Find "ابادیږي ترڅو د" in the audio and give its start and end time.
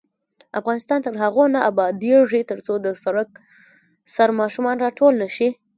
1.69-2.87